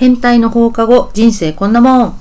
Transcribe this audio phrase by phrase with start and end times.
[0.00, 2.18] 変態の放課後、人生こんなもん。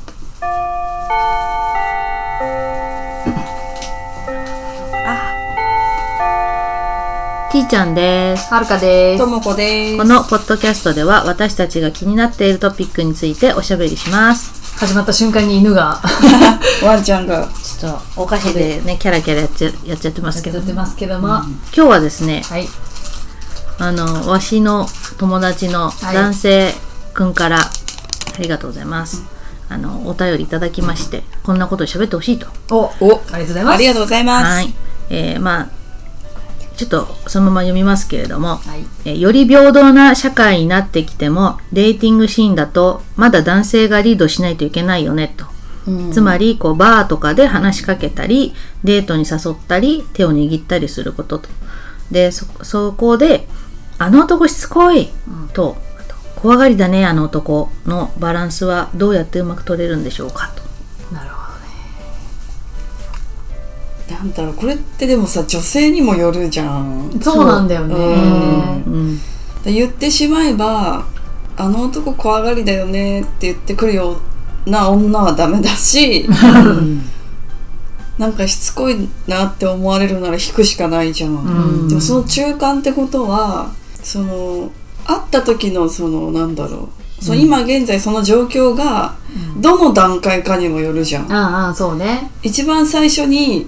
[7.53, 8.53] ちーちゃんです。
[8.53, 9.27] はるかですと。
[9.27, 9.97] もこです。
[9.97, 14.77] このポッドキャストでは私たちが気になっているトピックについておしゃべりします。
[14.77, 16.01] 始まった瞬間に犬が
[16.83, 17.47] ワンちゃんが。
[17.63, 22.67] ちょっとお菓子でね、キャラキャラやっちゃやっちゃってますけど、やってますけども、今日はですね、はい。
[23.77, 24.85] あの、わしの
[25.17, 27.61] 友達のはい男性くんから、あ
[28.39, 29.23] りがとうございます。
[29.69, 32.47] あの、お便りいただきまして、こんなこと喋ってほしいと。
[32.71, 33.75] お、お、ありがとうございます。
[33.75, 34.45] ありがとうございます。
[34.45, 34.73] はい。
[35.11, 35.69] えーまあ、
[36.75, 38.85] ちょっとそのまま読みますけれども、はい。
[39.05, 45.45] えーより平等な社会になってきても、デーティングシーンだと、まだ男性がリードしないといけないよね、と。
[45.87, 48.53] うんつまり、こう、バーとかで話しかけたり、
[48.83, 51.49] デートに誘ったり、手を握ったりすることと。
[52.11, 53.47] で、そ、そこで、
[53.97, 55.09] あの男しつこい、
[55.53, 55.77] と
[56.41, 61.13] 怖がりだね、あの男のバランスはどうやってうまく取れるんでしょうか、と。
[61.13, 61.39] なるほ
[64.09, 67.09] なんだろう、これってでもさ、女性にもよるじゃん。
[67.11, 67.23] どね。
[67.23, 67.95] そうなんだよね。
[68.87, 69.17] うん。
[69.63, 71.05] で言ってしまえば、
[71.57, 74.17] あの男怖がりだよねって言ってくるよ
[74.65, 76.27] うな女はダメだし、
[78.17, 81.85] なんかしつこいなって思われるなら引くしかないじゃん。
[81.85, 83.71] んでもその中間ってことは、
[84.01, 84.71] その、
[85.09, 87.23] 会った時のその、なんだろう。
[87.23, 89.15] その今現在その状況が
[89.57, 91.31] どの段階かにもよるじゃん。
[91.31, 92.31] ああそうね。
[92.43, 93.67] 一番最初に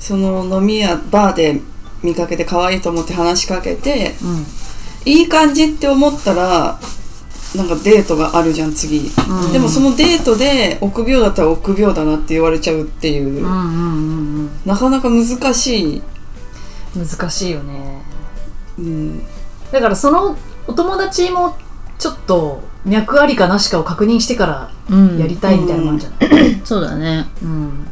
[0.00, 1.60] その飲み屋バーで
[2.02, 4.46] 見かけて可愛いと思って話しかけてうん。
[5.04, 6.80] いい感じって思ったら
[7.54, 14.50] なんかデートがあるじゃん次、うんでもそのデートで臆病だったら臆病だなって言われちゃうっていう、うんうんうんうん。
[14.64, 16.02] なかなか難しい、
[16.96, 18.02] 難しいよね。
[18.78, 19.22] うん、
[19.72, 20.36] だからその
[20.66, 21.56] お友達も
[21.98, 25.18] ちょっと脈ありかなしかを確認してからうん。
[25.18, 26.60] やりたいみたいなのもあるじゃない？
[26.64, 27.26] そうだね。
[27.42, 27.86] うん。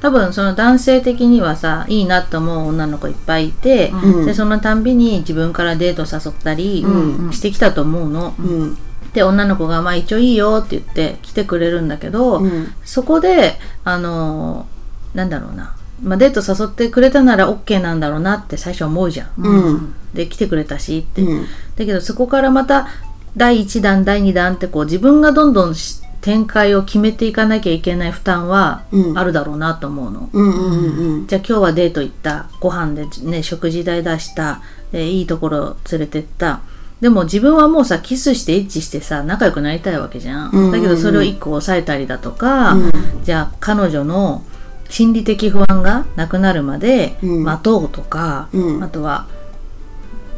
[0.00, 4.26] 多分その男性的にはさいいなと思う女の子いっぱいいて、うん。
[4.26, 7.32] でそのたんびに自分からデート誘ったりうん。
[7.32, 8.78] してきたと思うの、うん。
[9.12, 12.72] で女の子が「まあ一応いいよ」って言って来てくれるんだけど、うん。
[12.84, 21.46] そこであのーなんだろうな、まあ、デート誘ってくれたなら OK なんだろうなって最初思うじゃん、うんで来てくれたしって、うん。
[21.76, 22.88] だけどそこからまた
[23.36, 29.18] 第1弾第2弾ってこう自分がどんどんし展開を決めていかなきゃいけない負担はうん。
[29.18, 31.26] あるだろうなと思うの。
[31.26, 36.60] じゃあ今日はデート行ったご飯でね食事代出したでいいところ連れてった。
[37.00, 42.92] でも自分はもうさキスしてエッチしてさ仲良くなりたいわけじゃん,、だけどそれを一個抑えたりだとか、うん。
[43.24, 44.42] じゃあ彼女の
[44.88, 47.44] 心理的不安がなくなるまでうん。
[47.44, 48.82] 待とうとか、うん。
[48.82, 49.26] あとは、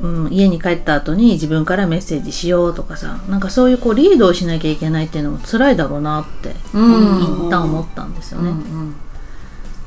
[0.02, 7.46] うん、家に帰った後に自分からメッセージしようとかさなんかそういうこうリードをしなきゃいけないっていうのも辛いだろうなってうん。
[7.46, 8.54] 一旦思ったんですようんうね。
[8.60, 8.94] ん。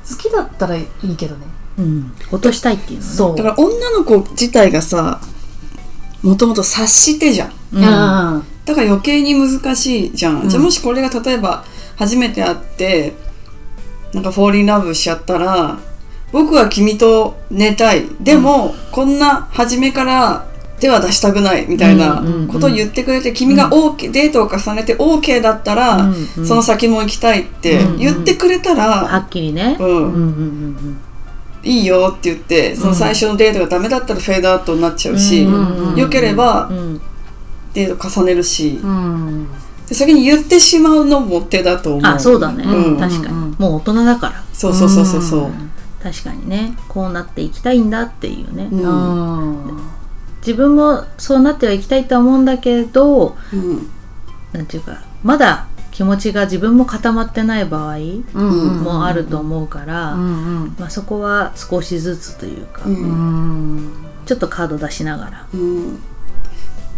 [0.09, 1.45] 好きだったらいいけどね。
[1.77, 3.11] うん、落としたいっていうのね。
[3.11, 3.35] そう。
[3.37, 5.21] だから女の子自体がさ
[6.23, 8.43] もともと察してじゃんうんうん。
[8.65, 11.63] だから余計に難しいじゃん、うんじゃあもしこれが例えば
[11.97, 13.13] 初めて会って
[14.13, 15.79] なんかフォーリンラブしちゃったら
[16.31, 18.03] 僕は君と寝たい。
[18.22, 20.45] でも、こんな初めから
[20.79, 26.12] 手は出したくないみたいなことを言ってくれて、君が OK、デートを重ねて OK だったら、
[26.45, 29.78] その先も行きたいって言ってくれたら、はっきりね。
[29.79, 30.97] うん。
[31.62, 35.95] いいよって言ってその最初のデートがダメだったらフェードアウトになっちゃうし、うんうんうん。
[35.97, 36.72] 良ければ
[37.73, 38.79] デート重ねるし、
[39.85, 42.01] 先に言ってしまうのも手だと思う。
[42.06, 42.63] あ、そうだね。
[42.63, 42.97] うん。
[42.97, 43.34] 確かに。
[43.34, 44.44] うんもう大人だから。
[44.53, 45.51] そうそうそうそうそう。
[46.01, 46.75] 確かにね。
[46.87, 48.69] こうなっていきたいんだっていうね。
[48.71, 49.79] うんうん。
[50.39, 53.89] 自分もそうなってはいきたいとは思うんだけど、うん
[54.53, 60.17] なんていうか、まだ気持ちが自分も固まってない場合うんもあると思うから、
[60.89, 62.97] そこは少しずつというか、うんう
[63.81, 63.91] ん。
[64.25, 65.47] ちょっとカード出しながら。
[65.53, 65.99] うん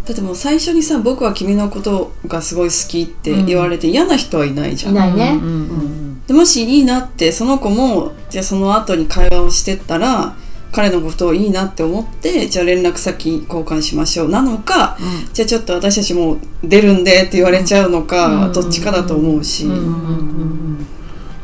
[0.06, 4.93] だってもう最初にさ「僕は君のことがすごい好き」って言われて嫌な人はいないじゃん。
[4.93, 10.33] いないねうんうんでもしいいなってその子もじゃあその後に会話をしてったら
[10.72, 14.29] 彼のことをいいなって思ってじゃあ連絡先交換しましょう。
[14.29, 14.97] なのか、
[15.33, 19.66] じゃあちょっと私たちもう出るんでって言われちゃうのか、どっちかだと思うし。
[19.66, 20.87] うんうんうんうん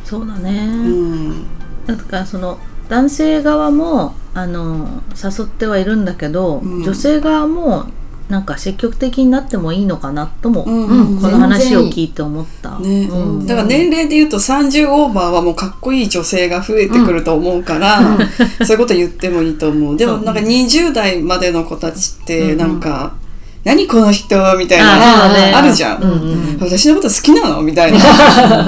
[0.06, 0.52] そうだね。
[0.52, 1.46] うん。
[1.86, 2.58] だからその
[2.88, 6.84] 男性側もあの誘ってはいるんだけど、うん。
[6.84, 7.88] 女性側も
[8.30, 12.78] なんか積極的になってもいいのかなとも、うんうんこの話を聞いて思った。
[12.80, 13.08] ね。
[13.10, 13.46] うん。
[13.48, 18.18] だから年齢で言うと30オーバーはもうかっこいい女性が増えてくると思うから、
[18.66, 19.98] そういうこと言ってもいいと思う。
[19.98, 23.16] でもなんか20代までの子たちってなんか、
[23.64, 26.58] 何この人みたいあなあるじゃん、うんうん。
[26.60, 27.98] 私のこと好きなのみたいな。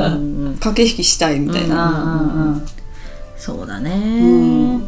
[0.08, 0.30] うんうん
[0.60, 2.62] 駆け引きしたいみたいうんな、うんうん。
[3.38, 4.79] そうだうねん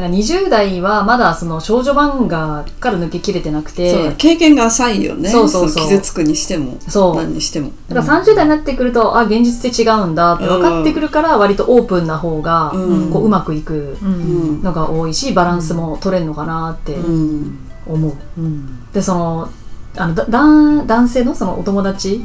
[0.00, 4.14] だから20代はまだその少女漫画から抜けきれてなくて。
[4.16, 5.28] 経験が浅いよね。
[5.28, 5.84] そうそうそう。
[5.84, 7.16] の傷つくにしてもそう。
[7.16, 7.70] 何にしても。
[7.88, 13.12] だから30代になってくると、あ現実って違うんだって分かってくるから割とオープンな方がうん。
[13.12, 17.58] こううまくいくのが多いしバランスも取れるのかなってうん。
[17.86, 18.12] 思う。
[18.38, 18.90] うん。
[18.92, 19.50] でその
[19.96, 22.22] あのだ男男性のそのお友達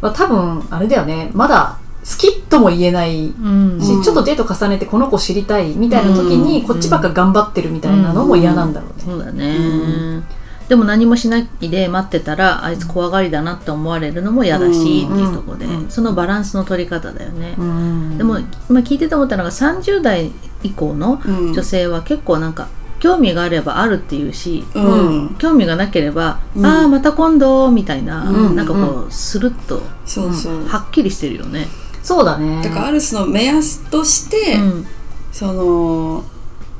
[0.00, 1.30] は多分あれだよね。
[1.32, 3.80] まだ好きとも言えないうん。
[3.80, 4.02] し、うん。
[4.02, 9.04] ちょっとデート重ねてこの子知りたいみたいな時に、うんこっちばっか頑張ってるみたいなのも嫌なんだろうね。
[9.04, 10.22] そうだね、う
[10.68, 15.14] でも何もしないで待ってたらあいつ怖がりだなって思われるのも嫌だし、うん。
[15.14, 15.90] っていうところで、うん。
[15.90, 18.18] そのバランスの取り方だよね、うん。
[18.18, 18.38] でも
[18.70, 20.30] 今聞いてて思ったのが30代
[20.62, 21.52] 以降のうん。
[21.52, 22.68] 女性は結構なんか
[22.98, 25.36] 興味があればあるっていうし、うん。
[25.38, 26.66] 興味がなければ、うん。
[26.66, 28.56] ああまた今度みたいな、うん。
[28.56, 31.66] なんかこうスルッとそうそう、はっきりしてるよね。
[32.06, 32.62] そうだね。
[32.62, 34.86] だからあるその目安として、うん。
[35.32, 36.24] その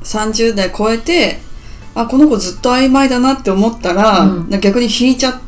[0.03, 1.39] 30代超えて
[1.93, 4.49] あこの子ずっと曖昧だなって思ったら、うん。
[4.61, 5.41] 逆に引いちゃっ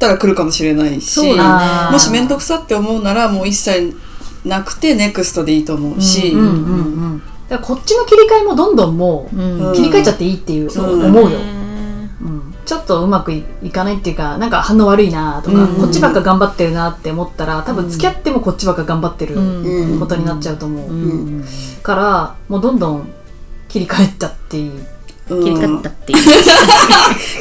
[0.00, 3.96] たら来るかもしれないしもし面倒くさって思うならもう一切
[4.44, 9.72] なくてネクストでいいと思うし、こっちの切り替えもどんどんもううん。
[9.72, 11.20] 切り替えちゃっていいっていうそうだね。
[11.20, 11.38] 思うよ。
[12.22, 12.54] ねうん。
[12.64, 15.74] ちょっとうまくいいかないっていうかなんか反応悪いなとか、うん。
[15.76, 20.00] こっちばっか頑張ってるなって思ったら多分付き合ってもこっちばっか頑張ってるうん。
[20.00, 21.44] ことになっちゃうと思う、うん。
[21.82, 23.08] からもうどんどん
[23.68, 24.70] 切り替えちゃっていい。
[25.30, 25.44] うん。
[25.44, 26.24] 切り替ったってい う。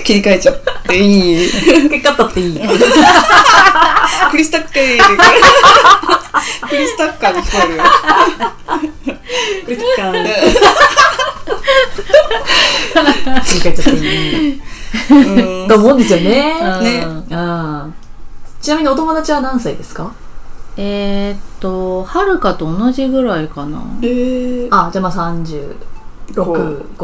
[0.04, 0.56] 切り替えちゃっ
[0.88, 1.50] ていい。
[1.50, 2.60] 切り替ったっていい。
[4.32, 4.72] クリスタッカー
[6.70, 7.84] クリスタッカーに聞こえるよ。
[13.46, 14.54] 切り替えちゃっていい。
[14.56, 14.71] うん
[15.68, 17.94] と思うんですよねねうん
[18.62, 20.14] ちなみにお友達は何歳ですか？
[20.78, 23.82] えーっと、はるかと同じぐらいかな。
[24.02, 26.34] えー、あじゃあまあ3656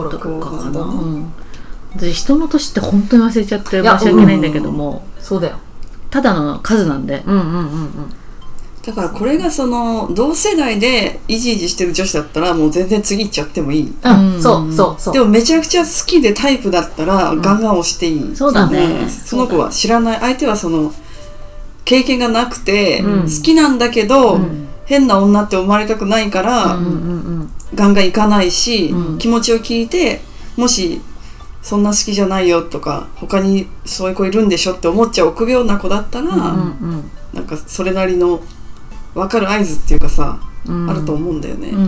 [0.09, 0.71] とかかな。
[0.71, 1.33] こううん。
[1.95, 5.57] 私、人の年って本当に忘れちゃって申し訳ないんだけども、そうだよ
[6.11, 7.23] ただの数なんで。
[7.25, 8.13] うんうんうんうん
[8.87, 13.93] だからこれがその同世代でイジイジしてる女子だったらもう全然次行っちゃってもいい。
[14.01, 14.41] うん、うん。
[14.41, 15.13] そうそうそう。
[15.13, 18.79] でもめちゃくちゃ好きでタイプだったらガンガン押していい、そうだね。
[18.79, 20.19] うんその子は知らない。
[20.21, 20.93] 相手はその
[21.83, 23.21] 経験がなくて、うん。
[23.23, 24.67] 好きなんだけど、うん。
[24.85, 26.93] 変な女って思われたくないから、ううんうんう
[27.43, 27.51] ん。
[27.75, 29.17] ガンガン行かないし、うん。
[29.17, 30.21] 気持ちを聞いて
[30.55, 31.01] もし
[31.61, 37.11] そんな好きじゃないよとか他にそういう子いるんでしょって思っちゃう臆病な子だったら、うんうん。
[37.33, 38.39] なんかそれなりの
[39.13, 41.69] 分かる合図っていうかさ、うんあると思うんだよね。
[41.69, 41.85] うんうんう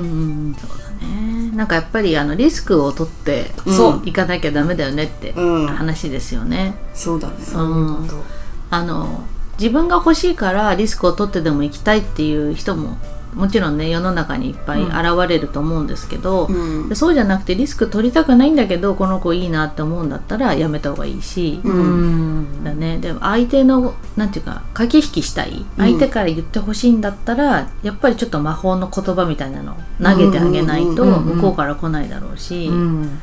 [0.51, 0.55] ん。
[0.55, 1.51] そうだね。
[1.55, 6.75] なんかやっぱりあのリスクを取ってうんそういかなきゃダメだよねってうん話ですよね。
[6.93, 7.33] そうだね。
[7.39, 8.23] そういうこと
[8.71, 9.23] あの
[9.59, 12.97] 自分が欲しいからリスクを取ってでも行きたいっていう人も
[13.33, 14.93] もちろんね世の中にいっぱい現
[15.27, 16.89] れると思うんですけど、うん。
[16.89, 21.73] でそうじゃなくてリスク取りたくないんだけどこの子いいなって思うんだったらやめた方がいいし、うん。
[21.73, 22.97] うんだね。
[22.97, 33.19] でも相手のなんていうか駆け引きしたい相手から言ってほしいんだったら、やっぱりちょっと魔法の言葉みたいなのを投げてあげないと向こうから来ないだろうし、うん。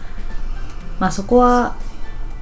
[1.00, 1.76] まあそこは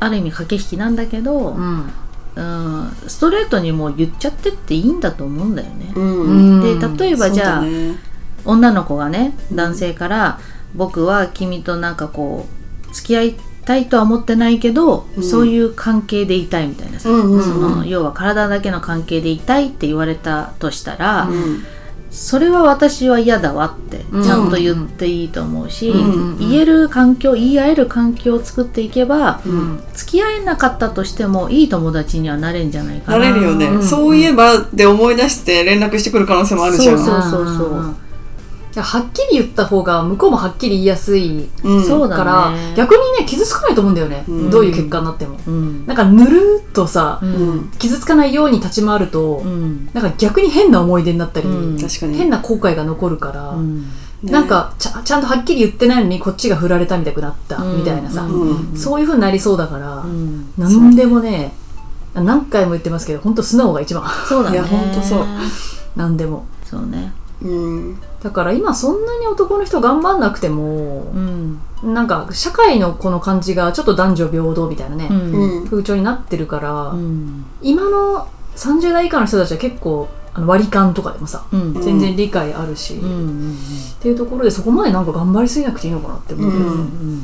[0.00, 1.90] ある意味駆け引きなんだけど、うん
[2.36, 5.92] うん、ストレートにもう言っちゃってっていいんだと思うんだよね。
[5.94, 6.96] うん。
[6.96, 7.96] で例えばじゃあ、ね。
[8.44, 10.38] 女の子がね男性から
[10.74, 12.46] 「僕は君となんかこ
[12.90, 15.22] う付き合いたいとは思ってないけど、うん。
[15.22, 21.64] そういう関係でいたい」みたいなさ、その要は体だけの関係でいたいって言われたとしたら、うん
[22.14, 24.22] それは私は嫌だわってうん。
[24.22, 29.82] ちゃんと言っていいと思うし、うん言える環境言い合える環境を作っていけば、うん。
[29.92, 33.18] 付き合えなかったとしてもいい友達にはなれんじゃないかな。
[33.18, 33.82] なれるよね、うん。
[33.82, 36.98] そういえばで思い出して連絡してくる可能性もあるじゃん。
[36.98, 37.96] そうそうそうそう
[38.82, 41.84] はっきり言った方が向こうもはっきり言いやすいうん。
[41.84, 42.24] そうだね。
[42.24, 44.50] から、逆にね傷つかないと思うんだよね、うん。
[44.50, 45.38] どういう結果になっても。
[45.46, 45.86] うん。
[45.86, 47.56] なんかぬるっとさ、ううん。
[47.56, 49.88] ん傷つかないように立ち回ると、うん。
[49.92, 51.46] なんか逆に変な思い出になったり、
[52.14, 53.82] 変な後悔が残るから、うん。
[54.22, 57.78] ねなんかちゃちゃんとはっきり言ってないのにこっちが振られたみたくなった、うん。
[57.78, 58.76] みたいなさ、うん。
[58.76, 60.52] そういう風になりそうだから、うん。
[60.56, 61.54] 何でもね
[62.14, 64.08] 何回も言ってますけど本当素直が一番。
[64.26, 64.56] そうだね。
[64.56, 65.26] いやほんとそう。
[65.96, 66.46] 何でも。
[66.64, 68.00] そうねうん。
[68.22, 71.60] だから今そんなに男の人頑張んなくてもう、ん。
[71.82, 75.32] なんか社会のこの感じがちょっと男女平等みたいなね、うん。
[75.34, 77.44] うん風潮になってるから、うん。
[77.60, 81.74] 今の30代以下の人たちは結構あの割り勘とかでもさ、うん。
[81.80, 83.10] 全然理解あるし、うん。
[83.10, 83.14] う
[83.50, 83.52] ん。
[83.52, 83.56] っ
[84.00, 86.70] ていうところでそこまでなんか頑張りすぎなくていいのかなって思うけど、うん。
[86.70, 87.22] うん。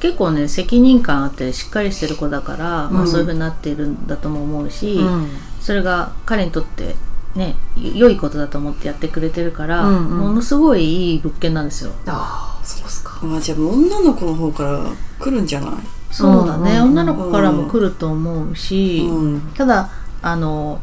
[0.00, 3.08] 結構ね責任感あってしっかりしてる子だから、まあ、うん。
[3.08, 5.28] そういうふうになっているんだとも思うし、うん。
[5.60, 6.96] それが彼にとって
[7.34, 10.18] ね良いことだと思ってやってくれてるから、うんうん。
[10.18, 11.92] ものすごいいい物件なんですよ。
[12.06, 13.20] ああそうっすか。
[13.22, 14.84] あじゃあ女の子の方から
[15.18, 15.70] 来るんじゃない？
[16.10, 16.82] そうだね、うんうん。
[16.90, 19.40] 女の子からも来ると思うし、うん。
[19.54, 20.80] ただあの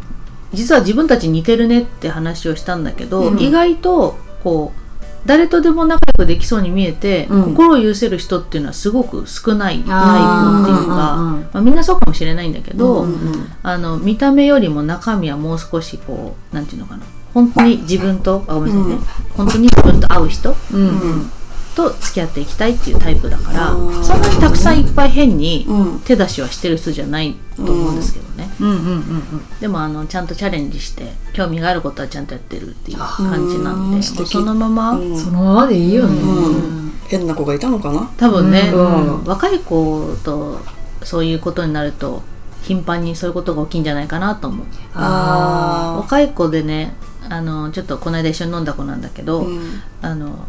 [0.54, 3.40] 実は自分たち似てるねって話をしたんだけど、うん。
[3.40, 4.79] 意外とこう
[5.26, 7.44] 誰とでも仲良くできそうに見えて、うん。
[7.56, 17.04] 心を許せる人っていうのはすごく少ないタイプっていうか、まあ、みんなそうかもしれないんだけど、うんうんあの見た目よりも中身はもう少しこうなんていうのかな。
[17.34, 19.02] 本当に自分とあごめんなさいね、うん。
[19.36, 20.56] 本当に自分と合う人？
[20.74, 21.32] うんうん
[21.76, 23.72] と付き合っていきたいっていうタイプだから
[24.04, 26.00] そんなにたくさんいっぱい変にうん。
[26.02, 28.68] 手出しはしてる人じゃないと思うんですけどね、うん。
[28.68, 35.18] うんうんでもあのちゃんとチャレンジして興味があることはちゃんとやってるっていう感じなんうんでそのまま、うん。
[35.18, 36.92] そのままでいいよね、うん。
[37.08, 38.12] 変な子がいたのかな？
[38.18, 39.20] 多分ね、うん。
[39.20, 40.60] うん若い子と
[41.04, 42.24] そういうことになると
[42.64, 44.66] 頻繁にそういうことが起きんじゃないかなと思う。
[44.94, 46.94] あ若い子でね
[47.30, 49.82] あのちょっとこの間一緒に飲んだ子なんだけど、あうん。
[50.02, 50.48] あの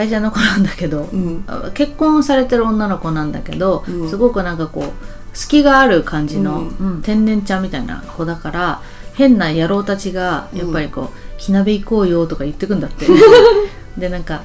[0.00, 1.44] 会社の子なんだけど、うん。
[1.46, 4.08] あ結婚されてる女の子なんだけど、うん。
[4.08, 7.02] すごくなんかこう隙がある感じのうん。
[7.02, 8.82] 天然ちゃんみたいな子だから
[9.14, 13.06] 変な野郎たちがやっぱりこう「火鍋行こうよ」とか言ってくんだって。
[13.98, 14.42] でなんか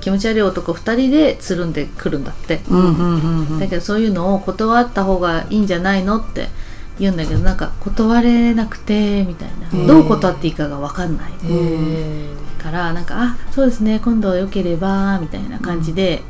[0.00, 2.60] 気持ち悪い男2人でつるんでくるんだって、
[3.58, 6.50] だけどそういうのを断った方がいいんじゃないのって
[6.98, 12.28] 言うんだけどなんか断れなくてみたいな、どう断っていいかが分かんない、へ
[12.62, 16.22] からなんか「あそうですね今度よければ」みたいな感じで、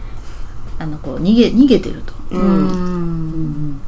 [0.78, 3.80] あのこう逃げ逃げてると、ーうん。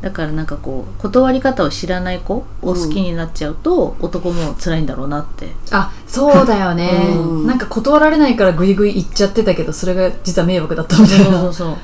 [0.00, 5.48] だからなんかこう断り方を知らない子を好きになっちゃうと、男も辛いんだろうなって。
[5.70, 7.46] あそうだよね、うん。
[7.46, 11.24] なんか断られないからグイグイ言っちゃってたけどそれが実は迷惑だったみたいな。
[11.24, 11.76] そうそうそう。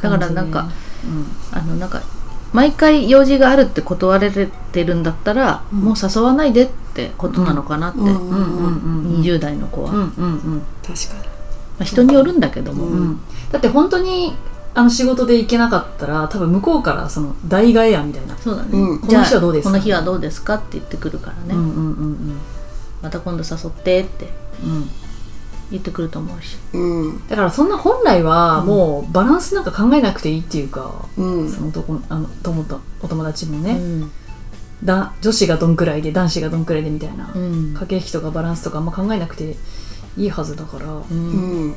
[0.00, 0.68] だからなんか、
[1.52, 2.00] あのなんか
[2.54, 5.80] 毎回用事があるって断られてるんだったら、うん。
[5.80, 8.06] もう誘わないでってことなのかなって、うん。
[8.06, 8.14] うん。
[8.14, 9.16] うん。
[9.16, 9.22] うん。
[9.22, 9.98] 20代の子は、うん。
[9.98, 10.24] まうん。
[10.24, 11.28] うん確か
[11.80, 12.98] あ、人によるんだけども、うん。
[12.98, 13.20] うん
[13.52, 14.34] だって本当に
[14.74, 19.08] あの仕事で行けなかったら多分向こうからその代替え案みたいな、そうだね、うん。
[19.08, 19.70] じゃあこの日はどうですか？
[19.70, 21.58] この日はどうですかって言ってくるからね、うん。
[21.58, 21.66] うん。
[21.66, 22.38] うん。
[23.02, 24.28] また今度誘ってって。
[24.64, 24.90] うんうん
[25.70, 26.56] 言ってくると思うし。
[26.72, 27.28] うん。
[27.28, 31.50] だからそんな本来はもうバランスなんか考えなくていいっていうか、うん。
[31.50, 34.10] その男あの友とお友達もね、うん。
[34.84, 37.74] だ女子がどんくらいで男子がどんくらいでみたいな、うん。
[37.74, 39.56] 駆け引きとかバランスとかあんま考えなくて
[40.16, 41.68] いいはずだから、ううん。
[41.70, 41.74] ん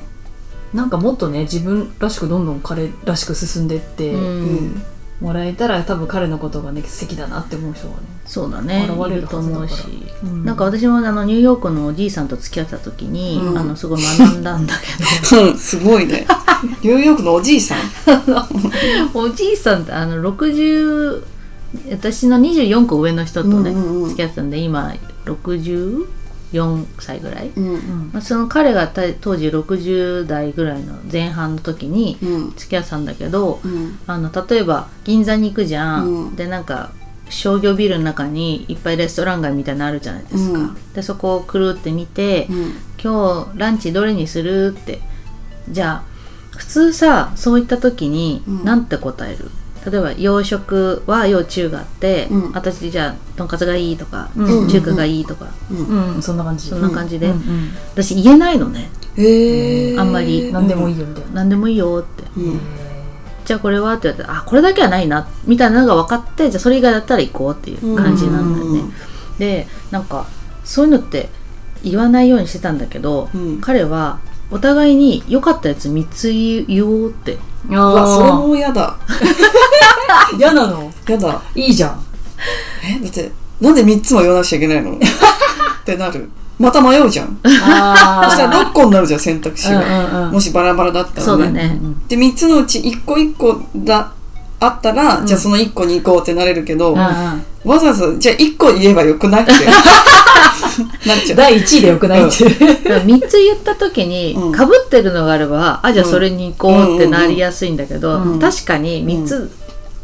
[0.74, 4.84] なんかもっとね自分らしくどんどん彼らしく進んでってううんん
[5.20, 9.86] もらえたら多分彼のことがね素敵だなって思う人がね、そうだね現れるいると思うし。
[10.24, 10.46] うん。
[10.46, 13.58] なんか私もあのニューヨークのおじいさんと付き合ってた時に、うん。
[13.58, 15.42] あのすごい学んだんだけど。
[15.48, 15.58] うん。
[15.58, 16.28] すごいね。
[16.84, 17.80] ニューヨークのおじいさん。
[19.14, 21.24] おじいさんってあの60
[21.92, 24.10] 私の24個上の人とね、うんうんうん。
[24.10, 24.94] 付き合ってたんで今
[26.54, 27.66] 64歳ぐらい、うん。
[27.66, 32.52] うんまあ、その彼がた当時60代ぐらいの前半の時にうん。
[32.56, 34.00] 付き合ってたんだけど、うん。
[34.08, 36.36] あの例えば銀座に行くじゃん、うん。
[36.36, 36.92] でなんか
[37.30, 40.94] 商業ビルの中にいっぱいレストラン街みたいなのあるじゃないですか、うん。
[40.94, 42.74] でそこをくるって見て、うん。
[43.04, 44.76] 今日ランチどれにする？
[44.80, 45.02] って。
[45.70, 46.18] じゃあ
[46.58, 48.64] 普通さそういった時にうん。
[48.64, 49.52] 何て答える、
[49.90, 52.52] 例えば洋食は洋中があって、うん。
[52.52, 54.68] 私じゃあとんかつがいいとか、うん。
[54.68, 56.16] 中華がいいとか、うん。
[56.16, 56.70] うん、そんな感じ。
[56.70, 57.70] そんな感じで、うんうん。
[57.94, 58.90] 私言えないのね。
[59.16, 60.52] へえあんまり。
[60.52, 62.24] 何でもいいよみたいな、何でもいいよって。
[62.40, 62.60] うん。
[63.46, 68.82] じゃあこれはって言われてあこれだけはないなみたいなのが分かってじゃあそれ以外だったら行こうっていう感じなんだよね、
[69.40, 70.28] でなんか
[70.66, 71.30] そういうのって
[71.82, 73.62] 言わないようにしてたんだけど、うん。
[73.62, 76.32] 彼はお互いに良かったやつ3つ
[76.68, 77.38] 言おうって。
[77.70, 78.98] うわそれあも嫌だ。
[78.98, 79.00] あ
[80.38, 80.92] 嫌なの？
[81.08, 81.42] 嫌だ。
[81.56, 82.00] いいじゃん。
[82.84, 84.94] えだってなんで3つも言わなくちゃいけないの？
[84.94, 84.98] っ
[85.86, 86.30] てなる。
[86.60, 87.38] また迷うじゃん。
[87.44, 90.32] あそしたら6個になるじゃん選択肢が、うんうんうん。
[90.34, 91.24] もしバラバラだったらね。
[91.24, 94.12] そうだね、で3つのうち1個1個だ
[94.60, 97.06] あったら、じゃあその1個に行こうってなれるけど、うんうん
[97.68, 99.52] わざわざじゃあ1個言えばよくないって。
[101.06, 101.38] なっちゃう。
[101.38, 104.52] 第1位でよくないっていう、だから3つ言った時にうん。
[104.52, 108.40] かぶってるのがあれば、あじゃあそれに行こうってなりやすいんだけど、うん。
[108.40, 109.52] 確かに3つ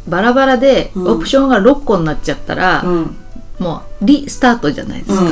[0.08, 1.08] バラバラでうん。
[1.08, 3.16] オプションが6個になっちゃったら、うん。
[3.60, 5.24] もうリスタートじゃないですか、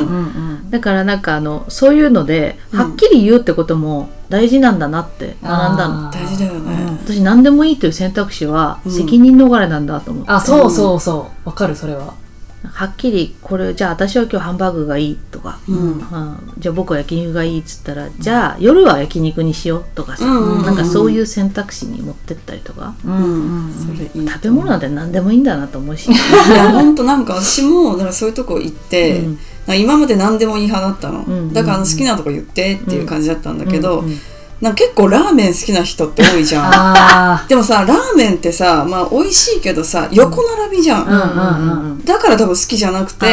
[0.70, 2.80] だからなんかあのそういうのでうん。
[2.80, 6.24] はっきり言うってことも大事なんだなって学んだの、あー。
[6.24, 6.98] 大事だよね。
[7.04, 8.92] 私何でもいいという選択肢はうん。
[8.92, 11.50] 責任逃れなんだと思って、あそうそうそう。
[11.50, 12.14] わかるそれは
[12.64, 16.02] はっきりこれじゃあ私は今日ハンバーグがいいとか、うん。
[16.12, 20.66] あじゃあ僕は焼肉がいいっつったらじゃあ夜は焼肉にしようとかさ、うんうんうん。
[20.66, 23.68] なんかそういう選択肢に持ってったりとか、うん
[24.16, 24.28] うん。
[24.28, 26.16] 食べ物なんて何でもいいんだなと思うし、い
[26.54, 29.24] や本当なんか私もなんかそういうとこ行って、
[29.68, 31.54] 今まで何でもいい派だったの、んうん。
[31.54, 34.18] だからあの好きなとこ言ってっていう感じだったんだけど、うんうん
[34.62, 36.64] なんか結構ラーメン好きな人って多いじゃん。
[36.72, 43.26] あでもさラーメンってさまあ美味しいけどさ横並びじゃん、だから多分好きじゃなくて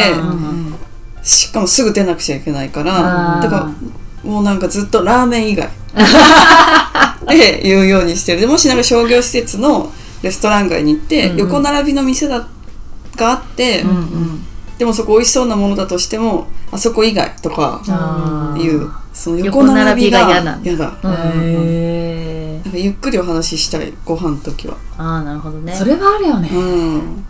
[1.21, 3.71] しかもすぐ出なくちゃいけないからだか
[4.23, 5.69] らもうなんかずっとラーメン以外。
[7.27, 8.41] で言うようにしてる。
[8.41, 11.37] でもしなんか商業施設のレストラン街に行って、うんうん。
[11.39, 12.47] 横並びの店だ
[13.15, 14.45] があって、うんうん。
[14.77, 18.61] でもそこ美味しそうなものだとしてもあそこ以外とかあー。
[18.61, 18.89] いう
[19.19, 20.55] その横並びが横並びが嫌な。
[20.55, 20.69] んだ。
[20.71, 21.11] 嫌だうん
[21.45, 24.77] へなんかゆっくりお話ししたいご飯の時は。
[24.97, 25.73] ああなるほどね。
[25.73, 26.49] ーそれはあるよね。
[26.53, 27.25] うん。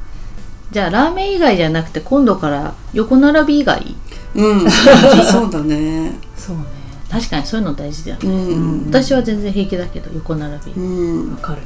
[0.70, 3.96] じゃあラーメン以外じゃなくて今度から横並び以外？
[4.36, 4.70] うん。
[5.32, 6.14] そうだね。
[6.38, 6.64] そうね。
[7.10, 8.86] 確かにそういうの大事だよね、うん。
[8.90, 10.72] 私は全然平気だけど横並び。
[10.74, 11.32] うん。
[11.32, 11.62] わかる。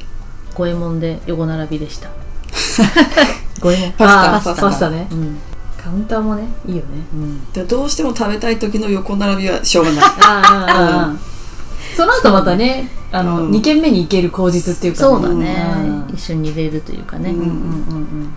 [0.56, 2.08] 五右衛門で横並びでした。
[3.60, 3.94] 五右衛門。
[3.98, 4.22] パスタ。
[4.24, 4.62] あーパスタ。
[4.62, 5.08] パスタね。
[5.12, 5.38] うん
[5.84, 6.88] カウンターもねいいよね。
[7.14, 7.52] うん。
[7.52, 10.04] でどうしても食べたい時の横並びはしょうがない。
[10.22, 10.44] ああ
[11.14, 11.16] あ
[11.96, 13.52] その後またねあの、うん。
[13.52, 15.74] 二軒目に行ける口実っていうかそうだね、
[16.10, 16.14] うん。
[16.14, 18.34] 一緒に入れるというかね、うんうんうんうん。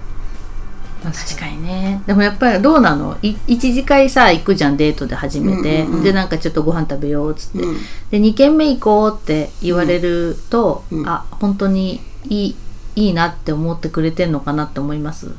[1.04, 2.02] 確かにね。
[2.04, 3.16] でもやっぱりどうなの？
[3.22, 6.02] い一次会さ行くじゃんデートで初めて、うんうんうん。
[6.02, 7.76] でなんかちょっとご飯食べようっつって、うん
[8.10, 11.08] で2軒目行こうって言われると、うん。
[11.08, 12.56] あ本当にいい
[12.96, 15.30] いいなって思ってくれてんのかなって思います？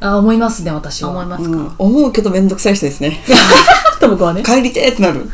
[0.00, 1.10] あ思いますね私は。
[1.10, 1.72] 思いますか、うん。
[1.78, 3.22] 思うけどめんどくさい人ですね。
[4.00, 4.42] ともこはね。
[4.42, 5.28] 帰りてーってなる。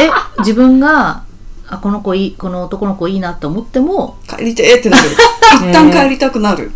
[0.00, 0.10] え
[0.40, 1.22] 自分が
[1.68, 5.08] あこの子いいこの男の子いいなって思っても帰りてーってなる。
[5.68, 6.70] 一旦帰りたくなる。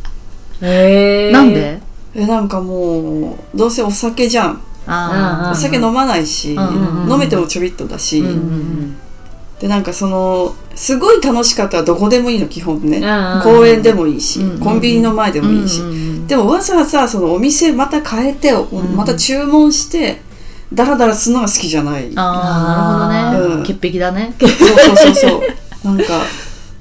[0.62, 1.80] へえなんで？
[2.14, 4.60] えなんかもうどうせお酒じゃん。
[4.86, 8.96] あお酒飲まないし、うんうんうん飲めてもちょびっとだし、あ、うんうん。
[9.60, 18.96] でなんかそのすごい楽しかったらどこでもいいの基本ね、うんうん公園でもいいし、うんうんコンビニの前でうん、もいいし、うんうんうんでもわざわざそのお店また変えて、ん。
[18.96, 20.20] また注文して
[20.72, 23.62] ダラダラするのが好きじゃない、ああなるほどね、うん。
[23.64, 24.34] 潔癖だね。
[24.38, 25.40] そうそうそうそう。
[25.84, 26.22] なんか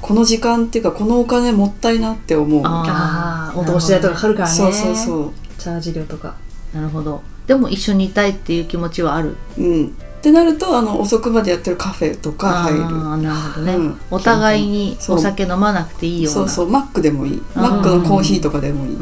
[0.01, 2.61] この時間っていうかこのお金もったいなって思う。
[2.65, 4.55] あああお通し代とかかかるからね。
[4.55, 5.31] そうそうそう。
[5.57, 6.35] チャージ料とか。
[6.73, 7.21] なるほど。
[7.47, 9.35] でも一緒にいたいっていう気持ちはある。
[9.57, 12.79] うんってなるとあの遅くまでやってるカフェとか入る。
[12.79, 13.99] なるほどね、うん。
[14.09, 16.39] お互いにお酒飲まなくていいような。
[16.39, 16.69] そうそう。
[16.69, 17.33] マックでもいい。
[17.33, 17.43] うん。
[17.61, 18.97] マックのコーヒーとかでもいい、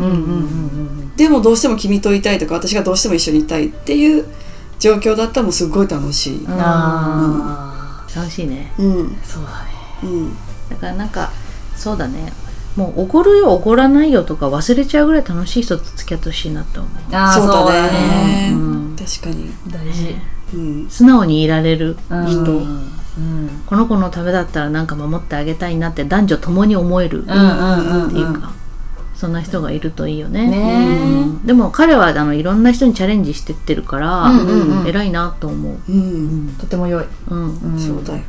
[1.16, 4.26] でもどうしても君といたいとか私がどうしても一緒にいたいっていう
[4.80, 6.44] 状況だったらもうすごい楽しい。
[6.44, 6.56] うん。
[6.58, 8.74] あ楽しいね。
[8.80, 9.16] うん。
[9.22, 9.70] あそうだね。
[10.02, 10.36] うん。
[10.72, 11.32] だからなんか
[11.76, 12.34] そうだね。
[12.76, 16.92] もうおごるよおごらないよとか忘れちゃうぐらい楽しい人と付き合ってほしいなって思う。
[17.16, 18.50] ああそうだね。
[18.50, 18.96] ねうん。
[18.98, 19.52] 確かに。
[19.68, 20.10] 大事。
[20.10, 20.41] うん
[20.90, 23.62] 素直にいられる人、うん。
[23.66, 28.54] この子のためだったらなんか守ってあげたいなって男女ともに思えるっていうか、
[29.16, 30.48] そんな人がいるといいよね。
[30.50, 31.46] ねうん。
[31.46, 34.32] でも彼はあのいろんな人にチャレンジしてってるから、
[34.88, 37.06] 偉いなと思う、うん、とても良い。
[37.30, 37.56] うん。
[37.56, 37.80] うん。
[37.80, 38.24] そうだよ。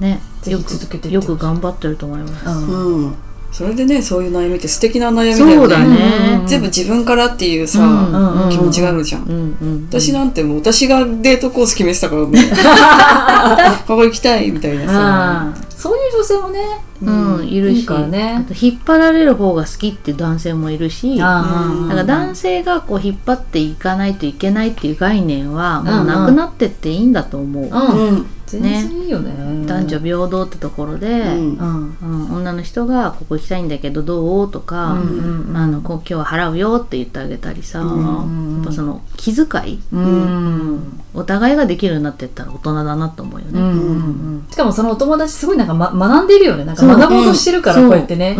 [0.00, 0.20] ね。
[0.46, 3.14] よく続けてよく頑張ってると思います、うんうん
[3.52, 5.54] それでねそういう悩みって素敵な悩みだよね。
[5.56, 6.42] そうだね。
[6.46, 12.40] 全部自分からっていうさ、気持ちがあるじゃん、うんうん私なんてもう私がデートコース決めてたからね。
[13.86, 17.80] ここ行きたいみたいなさ、ああそういう女性もねうん、いるし。
[17.80, 18.44] いいね。
[18.46, 21.18] あと引っ張られる方が好きっていう男性もいるし。
[21.18, 28.26] だあから男性がこう引っ張っていかないといけないっていう概念はもうなくなってっていいんだと思う、うんうん。
[28.46, 29.66] 全然いいよね。
[29.66, 31.56] 男女平等ってところで、うん。
[31.56, 32.36] うんうん。
[32.36, 35.56] 女の人が「ここ行きたいんだけどどう?」とか、うんうん。
[35.56, 41.00] あのこう「今日は払うよ」って言ってあげたりさ、んやっぱその気遣い、うん。
[41.14, 43.52] お互いができるようになってったら大人だなと思うよね。
[43.54, 43.70] うんうん。
[43.70, 44.46] うん。
[44.50, 46.64] しかもそのお友達すごいなんか、ま、学んでるよね。
[46.64, 47.86] なんか学ぼうとしてるからう。
[47.86, 48.36] んこうやってね、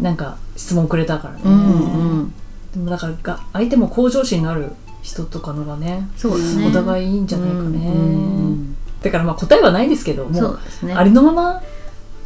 [0.00, 2.34] なんか質問くれたからね、うんうん。
[2.74, 6.66] でもだからが相手も向上心のある人とかのがねそうね。
[6.66, 10.58] お互いいいんじゃないかね、うんうんだからまあ答えはないですけどもそう。
[10.94, 11.62] ありのまま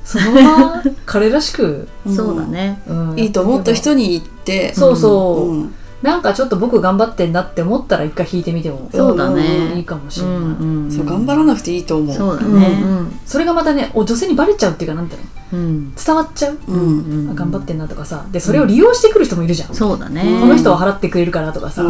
[0.04, 2.80] そのまま 彼らしく、そうだね。
[2.88, 3.18] うん。
[3.18, 9.74] いいと思った人に行ってそうそう、うんなんかちょっと僕頑張ってんなって思ったら一回弾いてみてもそうだね。
[9.74, 10.92] いいかもしうれない、んうんうん。
[10.92, 12.16] そう頑張らなくていいと思う。
[12.16, 12.66] そうだうんね。
[12.80, 13.18] うん。
[13.26, 15.26] それがまたねお女性にバレちゃうっていうかなんていうの？
[15.26, 15.38] うん。
[15.50, 17.34] 伝わっちゃう、うん。
[17.34, 18.26] 頑張ってんなとかさ。
[18.30, 20.22] でそれを利用してくる人もいるじゃん、そうだね。
[20.40, 21.84] この人は払ってくれるからとかさ。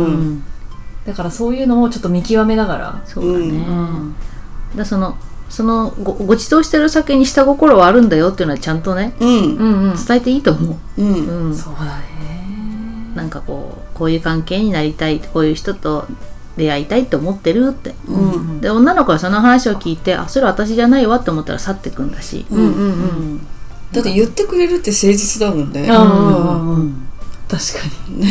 [1.06, 3.02] だからそういうのをちょっと見極めながら。
[3.06, 3.58] そうだね。
[3.58, 4.14] ん。
[4.76, 5.16] だその
[5.48, 9.28] そのごご馳走してる酒に下心はあるんだよっていうのはちゃんとねうん。
[9.28, 9.94] うんうん。
[9.96, 11.02] 伝えていいと思う。
[11.02, 11.46] うん。
[11.46, 11.56] うん。
[11.56, 13.12] そうだね。
[13.14, 16.06] なんかこうこういう関係になりたいこういう人と
[16.58, 18.60] 出会いたいと思ってるって、うん。
[18.60, 23.46] で女の子はその話を聞いてあそれ私じゃないわって思ったら去ってくんだし、うんうん
[23.92, 25.80] だって言ってくれるって誠実だもんね。
[25.80, 27.08] うんうんうん
[27.48, 27.78] 確か
[28.10, 28.26] に。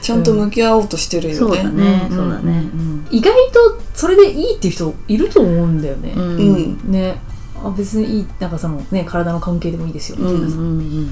[0.00, 1.38] ちゃんと向き合おうとしてるよね。
[1.38, 2.64] そうだね、そうだね、
[3.10, 6.22] 意外とそれでいいっていう人いると思うんだよね、うん。
[6.22, 7.20] ううんんね。
[7.56, 8.26] あ別にいい。
[8.38, 11.06] なんかそのね体の関係でもいいですよみたいな、うんうん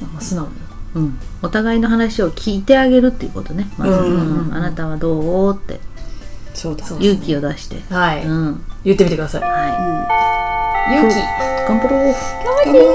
[0.00, 0.52] まあ素直に
[0.94, 1.18] うん。
[1.42, 3.92] お互いの話を聞いてあげるっていうことね、まず。
[3.92, 5.54] うんうんあなたはどう？
[5.54, 5.80] って。
[6.54, 6.84] そうだ。
[6.86, 8.64] 勇気を出して、はい、うん。
[8.84, 9.42] 言ってみてください。
[9.42, 9.48] は
[10.90, 11.14] 勇気。
[11.14, 11.22] い、
[11.68, 12.14] 頑張ろう。
[12.64, 12.94] 頑張ろう。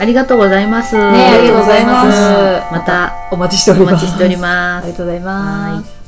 [0.00, 2.72] ありがとうございます、ねありがとうございます。
[2.72, 3.14] また。
[3.30, 3.92] お待ちしております。
[3.92, 4.84] お待ちしております。
[4.84, 6.05] ありがとうございます